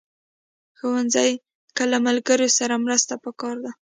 [0.77, 1.31] ښوونځی
[1.75, 3.71] کې له ملګرو سره مرسته پکار ده